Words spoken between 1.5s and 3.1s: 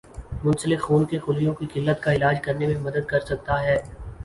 کی قلت کا علاج کرنے میں مدد